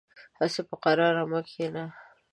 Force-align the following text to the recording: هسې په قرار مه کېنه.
هسې 0.39 0.61
په 0.69 0.75
قرار 0.83 1.15
مه 1.31 1.41
کېنه. 1.49 1.83